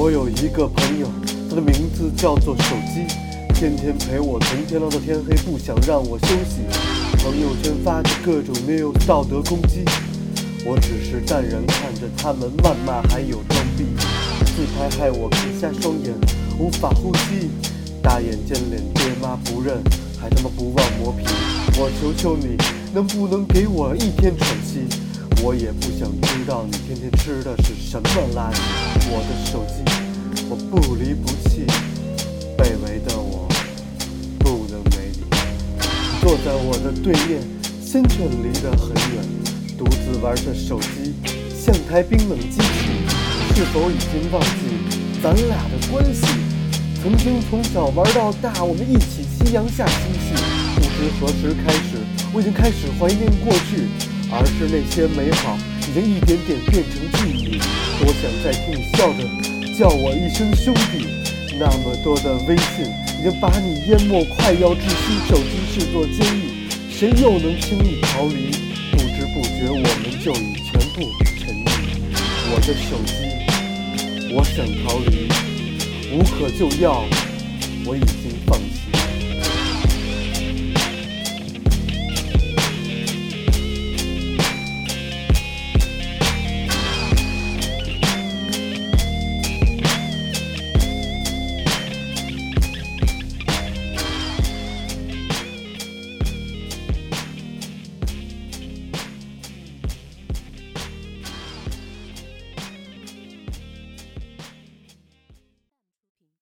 [0.00, 1.08] 我有一个朋友，
[1.50, 3.02] 他的名字叫做手机，
[3.52, 6.62] 天天陪我从天亮到天黑，不想让我休息。
[7.18, 9.82] 朋友圈发着各种没有道德攻击，
[10.64, 13.86] 我只是淡然看着他们谩骂还有装逼。
[14.54, 16.14] 自拍害我看瞎双眼，
[16.60, 17.50] 无法呼吸。
[18.00, 19.82] 大眼尖脸，爹妈不认，
[20.20, 21.24] 还他妈不忘磨皮。
[21.76, 22.56] 我求求你，
[22.94, 24.86] 能不能给我一天喘息？
[25.40, 28.58] 我也不想知道你天天吃的是什么垃圾。
[29.10, 29.82] 我的手机，
[30.50, 31.64] 我不离不弃。
[32.56, 33.48] 卑微的我，
[34.40, 35.22] 不能没你。
[36.20, 37.40] 坐在我的对面，
[37.80, 39.24] 心却离得很远，
[39.78, 41.14] 独自玩着手机，
[41.56, 42.88] 像台冰冷机器。
[43.54, 46.26] 是否已经忘记咱俩的关系？
[47.00, 50.34] 曾经从小玩到大，我们一起夕阳下嬉戏。
[50.74, 51.96] 不知何时开始，
[52.32, 53.86] 我已经开始怀念过去，
[54.30, 55.56] 而是那些美好
[55.88, 57.58] 已经一点点变成记忆。
[57.98, 59.20] 多想再听你笑着
[59.78, 61.06] 叫我一声兄弟。
[61.58, 62.86] 那么多的微信
[63.18, 65.18] 已经把你淹没，快要窒息。
[65.28, 68.52] 手机是座监狱，谁又能轻易逃离？
[68.92, 71.66] 不知不觉，我们就已全部沉溺。
[72.50, 73.12] 我的手机，
[74.32, 75.28] 我想逃离，
[76.14, 77.04] 无可救药，
[77.84, 78.86] 我已经放弃。